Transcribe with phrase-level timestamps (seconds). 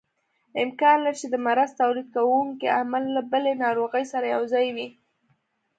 [0.63, 4.87] امکان لري چې د مرض تولید کوونکی عامل له بلې ناروغۍ سره یوځای وي.